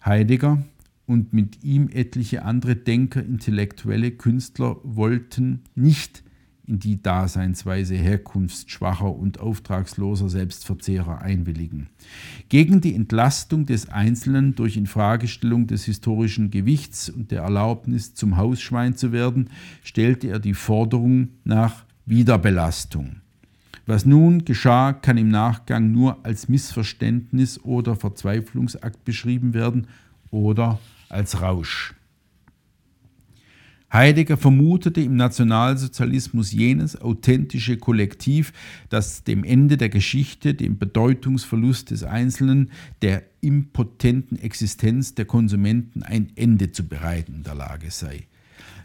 Heidegger 0.05 0.61
und 1.07 1.33
mit 1.33 1.63
ihm 1.63 1.89
etliche 1.89 2.45
andere 2.45 2.75
Denker, 2.75 3.25
Intellektuelle, 3.25 4.11
Künstler 4.11 4.79
wollten 4.83 5.63
nicht 5.77 6.24
die 6.67 7.03
Daseinsweise 7.03 7.95
herkunftsschwacher 7.95 9.15
und 9.15 9.41
auftragsloser 9.41 10.29
Selbstverzehrer 10.29 11.21
einwilligen. 11.21 11.89
Gegen 12.49 12.81
die 12.81 12.95
Entlastung 12.95 13.67
des 13.67 13.89
Einzelnen 13.91 14.55
durch 14.55 14.77
Infragestellung 14.77 15.67
des 15.67 15.85
historischen 15.85 16.51
Gewichts 16.51 17.11
und 17.11 17.31
der 17.31 17.43
Erlaubnis, 17.43 18.15
zum 18.15 18.37
Hausschwein 18.37 18.97
zu 18.97 19.13
werden, 19.13 19.51
stellte 19.83 20.29
er 20.29 20.39
die 20.39 20.55
Forderung 20.55 21.29
nach 21.45 21.85
Wiederbelastung. 22.07 23.17
Was 23.87 24.07
nun 24.07 24.47
geschah, 24.47 24.95
kann 24.95 25.19
im 25.19 25.29
Nachgang 25.29 25.93
nur 25.93 26.25
als 26.25 26.49
Missverständnis 26.49 27.61
oder 27.63 27.97
Verzweiflungsakt 27.97 29.05
beschrieben 29.05 29.53
werden 29.53 29.87
oder 30.31 30.79
als 31.11 31.43
Rausch. 31.43 31.95
Heidegger 33.93 34.37
vermutete 34.37 35.01
im 35.01 35.15
Nationalsozialismus 35.15 36.53
jenes 36.53 37.01
authentische 37.01 37.77
Kollektiv, 37.77 38.53
das 38.89 39.23
dem 39.23 39.45
Ende 39.45 39.77
der 39.77 39.89
Geschichte, 39.89 40.55
dem 40.55 40.79
Bedeutungsverlust 40.79 41.91
des 41.91 42.03
Einzelnen, 42.03 42.71
der 43.03 43.23
impotenten 43.41 44.37
Existenz 44.37 45.15
der 45.15 45.27
Konsumenten 45.27 46.03
ein 46.03 46.33
Ende 46.35 46.73
zu 46.73 46.89
bereiten 46.89 47.35
in 47.37 47.43
der 47.45 47.55
Lage 47.55 47.91
sei. 47.91 48.27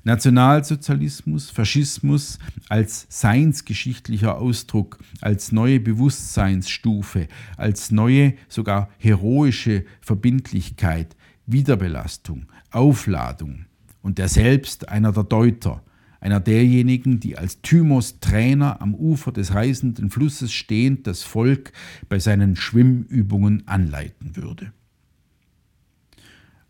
Nationalsozialismus, 0.03 1.49
Faschismus 1.49 2.39
als 2.69 3.05
seinsgeschichtlicher 3.09 4.37
Ausdruck, 4.37 4.99
als 5.21 5.51
neue 5.51 5.79
Bewusstseinsstufe, 5.79 7.27
als 7.57 7.91
neue, 7.91 8.33
sogar 8.47 8.89
heroische 8.97 9.85
Verbindlichkeit, 10.01 11.15
Wiederbelastung, 11.45 12.45
Aufladung 12.71 13.65
und 14.01 14.17
der 14.17 14.27
selbst 14.27 14.89
einer 14.89 15.11
der 15.11 15.23
Deuter, 15.23 15.83
einer 16.21 16.39
derjenigen, 16.39 17.19
die 17.19 17.37
als 17.37 17.61
Thymos 17.61 18.19
Trainer 18.19 18.81
am 18.81 18.93
Ufer 18.93 19.31
des 19.31 19.53
reißenden 19.53 20.09
Flusses 20.09 20.51
stehend 20.51 21.07
das 21.07 21.23
Volk 21.23 21.71
bei 22.09 22.19
seinen 22.19 22.55
Schwimmübungen 22.55 23.67
anleiten 23.67 24.35
würde. 24.35 24.73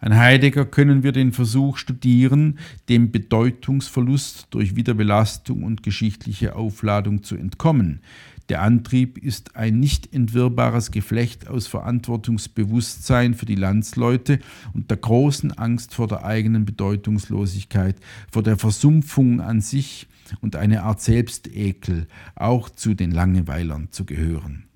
An 0.02 0.16
Heidegger 0.16 0.66
können 0.66 1.04
wir 1.04 1.12
den 1.12 1.34
Versuch 1.34 1.78
studieren, 1.78 2.60
dem 2.88 3.12
Bedeutungsverlust 3.12 4.48
durch 4.50 4.78
Wiederbelastung 4.78 5.64
und 5.64 5.84
geschichtliche 5.84 6.56
Aufladung 6.56 7.24
zu 7.24 7.36
entkommen. 7.36 8.00
Der 8.48 8.64
Antrieb 8.64 9.18
ist 9.18 9.58
ein 9.58 9.80
nicht 9.80 10.12
entwirrbares 10.14 10.92
Geflecht 10.92 11.48
aus 11.48 11.68
Verantwortungsbewusstsein 11.68 13.36
für 13.36 13.46
die 13.46 13.56
Landsleute 13.56 14.40
und 14.74 14.90
der 14.90 14.98
großen 14.98 15.52
Angst 15.58 15.94
vor 15.94 16.08
der 16.08 16.24
eigenen 16.24 16.66
Bedeutungslosigkeit, 16.66 17.98
vor 18.32 18.42
der 18.42 18.58
Versumpfung 18.58 19.42
an 19.42 19.62
sich 19.62 20.08
und 20.42 20.56
eine 20.56 20.84
Art 20.84 21.02
Selbstekel, 21.02 22.08
auch 22.36 22.70
zu 22.70 22.96
den 22.96 23.12
Langeweilern 23.12 23.90
zu 23.92 24.06
gehören. 24.06 24.69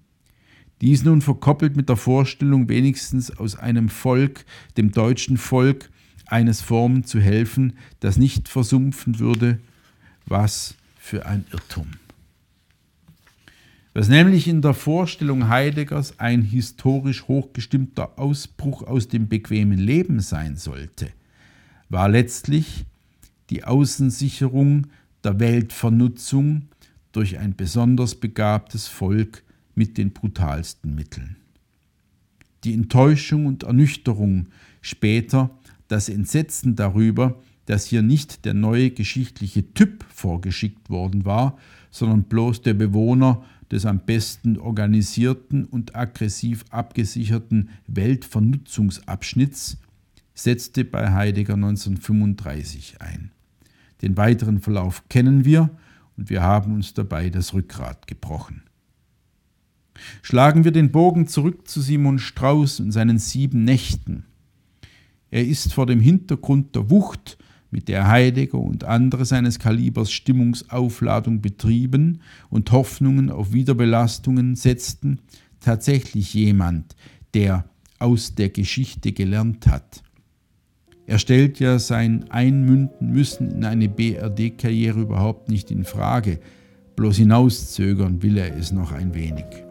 Dies 0.83 1.05
nun 1.05 1.21
verkoppelt 1.21 1.77
mit 1.77 1.87
der 1.87 1.95
Vorstellung, 1.95 2.67
wenigstens 2.67 3.31
aus 3.31 3.55
einem 3.55 3.87
Volk, 3.87 4.43
dem 4.75 4.91
deutschen 4.91 5.37
Volk, 5.37 5.89
eines 6.25 6.59
Formen 6.59 7.05
zu 7.05 7.21
helfen, 7.21 7.77
das 8.01 8.17
nicht 8.17 8.49
versumpfen 8.49 9.17
würde, 9.17 9.59
was 10.25 10.75
für 10.97 11.25
ein 11.25 11.45
Irrtum. 11.53 11.87
Was 13.93 14.09
nämlich 14.09 14.49
in 14.49 14.61
der 14.61 14.73
Vorstellung 14.73 15.47
Heideggers 15.47 16.19
ein 16.19 16.41
historisch 16.41 17.29
hochgestimmter 17.29 18.19
Ausbruch 18.19 18.83
aus 18.83 19.07
dem 19.07 19.29
bequemen 19.29 19.79
Leben 19.79 20.19
sein 20.19 20.57
sollte, 20.57 21.11
war 21.87 22.09
letztlich 22.09 22.83
die 23.49 23.63
Außensicherung 23.63 24.87
der 25.23 25.39
Weltvernutzung 25.39 26.63
durch 27.13 27.37
ein 27.37 27.55
besonders 27.55 28.15
begabtes 28.15 28.89
Volk 28.89 29.43
mit 29.75 29.97
den 29.97 30.11
brutalsten 30.11 30.95
Mitteln. 30.95 31.37
Die 32.63 32.73
Enttäuschung 32.73 33.45
und 33.45 33.63
Ernüchterung, 33.63 34.47
später 34.81 35.49
das 35.87 36.09
Entsetzen 36.09 36.75
darüber, 36.75 37.41
dass 37.65 37.85
hier 37.85 38.01
nicht 38.01 38.45
der 38.45 38.53
neue 38.53 38.91
geschichtliche 38.91 39.73
Typ 39.73 40.05
vorgeschickt 40.09 40.89
worden 40.89 41.25
war, 41.25 41.57
sondern 41.91 42.23
bloß 42.23 42.61
der 42.61 42.73
Bewohner 42.73 43.43
des 43.71 43.85
am 43.85 43.99
besten 43.99 44.57
organisierten 44.57 45.65
und 45.65 45.95
aggressiv 45.95 46.65
abgesicherten 46.69 47.69
Weltvernutzungsabschnitts, 47.87 49.77
setzte 50.35 50.83
bei 50.83 51.11
Heidegger 51.11 51.53
1935 51.55 53.01
ein. 53.01 53.31
Den 54.01 54.17
weiteren 54.17 54.59
Verlauf 54.59 55.07
kennen 55.09 55.45
wir 55.45 55.69
und 56.17 56.29
wir 56.29 56.41
haben 56.41 56.73
uns 56.73 56.93
dabei 56.93 57.29
das 57.29 57.53
Rückgrat 57.53 58.07
gebrochen. 58.07 58.63
Schlagen 60.21 60.63
wir 60.63 60.71
den 60.71 60.91
Bogen 60.91 61.27
zurück 61.27 61.67
zu 61.67 61.81
Simon 61.81 62.19
Strauß 62.19 62.79
und 62.79 62.91
seinen 62.91 63.19
sieben 63.19 63.63
Nächten. 63.63 64.25
Er 65.31 65.45
ist 65.45 65.73
vor 65.73 65.85
dem 65.85 65.99
Hintergrund 65.99 66.75
der 66.75 66.89
Wucht, 66.89 67.37
mit 67.73 67.87
der 67.87 68.07
Heidegger 68.07 68.59
und 68.59 68.83
andere 68.83 69.25
seines 69.25 69.57
Kalibers 69.57 70.11
Stimmungsaufladung 70.11 71.41
betrieben 71.41 72.21
und 72.51 72.71
Hoffnungen 72.71 73.31
auf 73.31 73.51
Wiederbelastungen 73.51 74.55
setzten, 74.55 75.19
tatsächlich 75.59 76.35
jemand, 76.35 76.95
der 77.33 77.65
aus 77.97 78.35
der 78.35 78.49
Geschichte 78.49 79.11
gelernt 79.11 79.65
hat. 79.65 80.03
Er 81.05 81.19
stellt 81.19 81.59
ja 81.59 81.79
sein 81.79 82.29
Einmünden 82.29 83.11
müssen 83.11 83.49
in 83.51 83.65
eine 83.65 83.89
BRD-Karriere 83.89 85.01
überhaupt 85.01 85.49
nicht 85.49 85.71
in 85.71 85.83
Frage, 85.83 86.39
bloß 86.95 87.17
hinauszögern 87.17 88.21
will 88.21 88.37
er 88.37 88.55
es 88.55 88.71
noch 88.71 88.91
ein 88.91 89.13
wenig. 89.13 89.62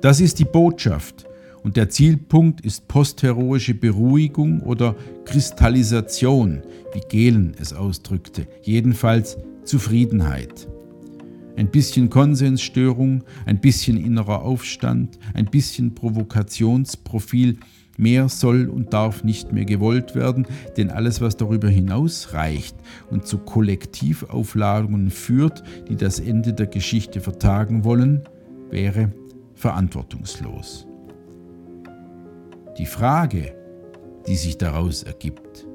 Das 0.00 0.20
ist 0.20 0.38
die 0.38 0.44
Botschaft. 0.44 1.26
Und 1.62 1.76
der 1.76 1.88
Zielpunkt 1.88 2.60
ist 2.60 2.86
postheroische 2.86 3.74
Beruhigung 3.74 4.60
oder 4.60 4.94
Kristallisation, 5.24 6.62
wie 6.92 7.00
Gehlen 7.08 7.56
es 7.60 7.72
ausdrückte, 7.72 8.46
jedenfalls 8.62 9.36
Zufriedenheit. 9.64 10.68
Ein 11.56 11.68
bisschen 11.68 12.08
Konsensstörung, 12.08 13.24
ein 13.46 13.60
bisschen 13.60 13.96
innerer 13.96 14.42
Aufstand, 14.42 15.18
ein 15.34 15.46
bisschen 15.46 15.94
Provokationsprofil, 15.94 17.58
mehr 17.96 18.28
soll 18.28 18.68
und 18.68 18.92
darf 18.92 19.24
nicht 19.24 19.52
mehr 19.52 19.64
gewollt 19.64 20.14
werden, 20.14 20.46
denn 20.76 20.90
alles, 20.90 21.20
was 21.20 21.36
darüber 21.36 21.68
hinaus 21.68 22.32
reicht 22.32 22.76
und 23.10 23.26
zu 23.26 23.38
Kollektivaufladungen 23.38 25.10
führt, 25.10 25.64
die 25.88 25.96
das 25.96 26.20
Ende 26.20 26.52
der 26.52 26.66
Geschichte 26.66 27.20
vertagen 27.20 27.84
wollen, 27.84 28.22
wäre 28.70 29.12
verantwortungslos. 29.56 30.86
Die 32.78 32.86
Frage, 32.86 33.56
die 34.28 34.36
sich 34.36 34.58
daraus 34.58 35.02
ergibt, 35.02 35.66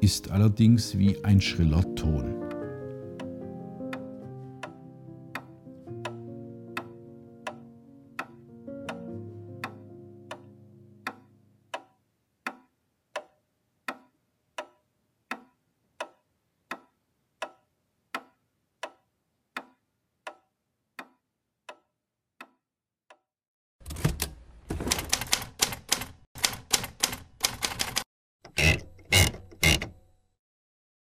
ist 0.00 0.30
allerdings 0.30 0.98
wie 0.98 1.16
ein 1.24 1.40
schriller 1.40 1.82
Ton. 1.94 2.43